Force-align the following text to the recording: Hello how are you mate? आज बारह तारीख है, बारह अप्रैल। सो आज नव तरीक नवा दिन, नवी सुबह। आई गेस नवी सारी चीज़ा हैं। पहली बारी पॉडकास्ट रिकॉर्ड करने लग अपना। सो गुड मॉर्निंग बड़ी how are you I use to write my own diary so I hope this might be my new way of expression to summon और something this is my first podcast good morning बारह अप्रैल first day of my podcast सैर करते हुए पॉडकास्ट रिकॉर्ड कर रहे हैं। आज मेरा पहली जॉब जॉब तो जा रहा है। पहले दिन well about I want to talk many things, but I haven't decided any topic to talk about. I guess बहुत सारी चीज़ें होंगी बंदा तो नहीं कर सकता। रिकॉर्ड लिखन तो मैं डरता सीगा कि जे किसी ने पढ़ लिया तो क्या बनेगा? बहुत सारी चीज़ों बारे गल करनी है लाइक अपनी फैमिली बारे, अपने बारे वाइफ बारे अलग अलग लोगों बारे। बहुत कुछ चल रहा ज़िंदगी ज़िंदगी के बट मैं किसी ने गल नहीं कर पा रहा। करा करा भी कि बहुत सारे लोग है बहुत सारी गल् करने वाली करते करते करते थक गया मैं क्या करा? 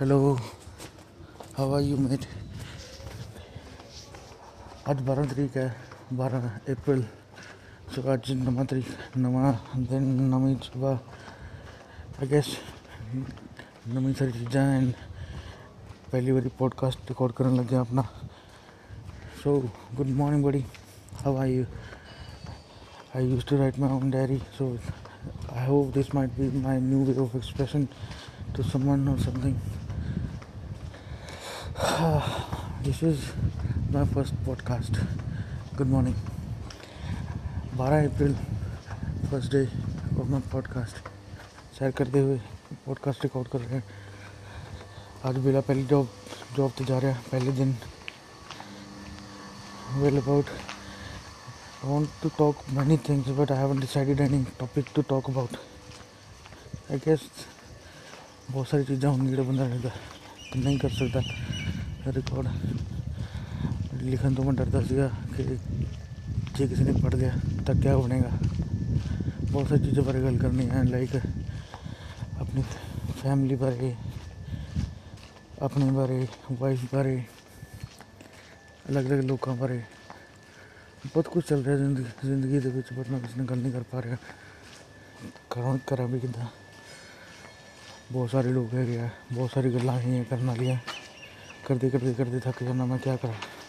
Hello 0.00 0.16
how 1.56 1.64
are 1.76 1.80
you 1.82 1.96
mate? 1.96 2.22
आज 4.88 5.00
बारह 5.08 5.24
तारीख 5.24 5.56
है, 5.56 5.64
बारह 6.12 6.46
अप्रैल। 6.72 7.02
सो 7.94 8.02
आज 8.12 8.30
नव 8.36 8.64
तरीक 8.64 8.86
नवा 9.16 9.50
दिन, 9.76 10.06
नवी 10.34 10.54
सुबह। 10.66 10.92
आई 12.20 12.26
गेस 12.28 12.48
नवी 13.88 14.12
सारी 14.12 14.32
चीज़ा 14.32 14.60
हैं। 14.60 14.90
पहली 16.12 16.32
बारी 16.32 16.48
पॉडकास्ट 16.58 16.98
रिकॉर्ड 17.08 17.32
करने 17.32 17.58
लग 17.58 17.72
अपना। 17.80 18.02
सो 19.42 19.58
गुड 19.96 20.14
मॉर्निंग 20.22 20.44
बड़ी 20.44 20.64
how 21.24 21.36
are 21.36 21.46
you 21.46 21.64
I 23.16 23.28
use 23.30 23.46
to 23.50 23.58
write 23.58 23.78
my 23.78 23.90
own 23.96 24.10
diary 24.10 24.38
so 24.58 24.76
I 25.52 25.66
hope 25.66 25.92
this 25.94 26.14
might 26.14 26.30
be 26.40 26.50
my 26.62 26.80
new 26.88 27.04
way 27.04 27.18
of 27.26 27.36
expression 27.36 27.86
to 28.56 28.62
summon 28.70 29.08
और 29.08 29.20
something 29.20 29.56
this 31.78 33.02
is 33.04 33.20
my 33.92 34.04
first 34.14 34.34
podcast 34.46 34.96
good 35.76 35.86
morning 35.86 36.14
बारह 37.78 38.06
अप्रैल 38.08 38.34
first 39.30 39.52
day 39.52 39.62
of 40.20 40.26
my 40.30 40.40
podcast 40.52 40.96
सैर 41.78 41.90
करते 41.98 42.18
हुए 42.18 42.38
पॉडकास्ट 42.86 43.22
रिकॉर्ड 43.24 43.48
कर 43.48 43.58
रहे 43.58 43.74
हैं। 43.74 43.84
आज 45.24 45.38
मेरा 45.44 45.60
पहली 45.68 45.84
जॉब 45.92 46.08
जॉब 46.56 46.72
तो 46.78 46.84
जा 46.84 46.98
रहा 46.98 47.10
है। 47.12 47.22
पहले 47.32 47.52
दिन 47.52 47.76
well 50.02 50.16
about 50.22 50.46
I 51.82 51.86
want 51.88 52.10
to 52.22 52.28
talk 52.36 52.56
many 52.76 52.96
things, 53.04 53.28
but 53.36 53.50
I 53.50 53.56
haven't 53.58 53.80
decided 53.80 54.18
any 54.20 54.40
topic 54.58 54.90
to 54.96 55.02
talk 55.12 55.28
about. 55.32 55.54
I 56.94 56.98
guess 57.04 57.22
बहुत 58.50 58.68
सारी 58.68 58.84
चीज़ें 58.84 59.08
होंगी 59.08 59.36
बंदा 59.36 59.68
तो 59.86 60.60
नहीं 60.60 60.78
कर 60.78 60.90
सकता। 60.98 61.20
रिकॉर्ड 62.06 62.46
लिखन 64.02 64.34
तो 64.34 64.42
मैं 64.42 64.54
डरता 64.56 64.80
सीगा 64.82 65.06
कि 65.36 65.42
जे 66.56 66.66
किसी 66.68 66.82
ने 66.84 66.92
पढ़ 67.02 67.14
लिया 67.14 67.32
तो 67.66 67.72
क्या 67.80 67.96
बनेगा? 67.96 68.30
बहुत 69.52 69.68
सारी 69.68 69.84
चीज़ों 69.84 70.04
बारे 70.06 70.20
गल 70.22 70.38
करनी 70.38 70.64
है 70.66 70.84
लाइक 70.90 71.14
अपनी 72.40 72.62
फैमिली 73.20 73.56
बारे, 73.56 73.96
अपने 75.62 75.90
बारे 75.92 76.28
वाइफ 76.50 76.94
बारे 76.94 77.16
अलग 78.88 79.10
अलग 79.10 79.24
लोगों 79.28 79.58
बारे। 79.58 79.78
बहुत 81.04 81.26
कुछ 81.26 81.48
चल 81.48 81.62
रहा 81.62 81.76
ज़िंदगी 81.76 82.28
ज़िंदगी 82.28 82.60
के 82.60 82.94
बट 82.94 83.08
मैं 83.10 83.20
किसी 83.22 83.40
ने 83.40 83.46
गल 83.46 83.58
नहीं 83.58 83.72
कर 83.72 83.82
पा 83.92 83.98
रहा। 84.00 84.16
करा 85.52 85.76
करा 85.88 86.06
भी 86.06 86.20
कि 86.20 86.28
बहुत 88.12 88.30
सारे 88.30 88.52
लोग 88.52 88.74
है 88.74 89.12
बहुत 89.32 89.50
सारी 89.50 89.70
गल् 89.70 90.24
करने 90.30 90.46
वाली 90.46 90.66
करते 91.66 91.90
करते 91.90 92.14
करते 92.14 92.40
थक 92.40 92.62
गया 92.62 92.72
मैं 92.72 92.98
क्या 92.98 93.16
करा? 93.16 93.59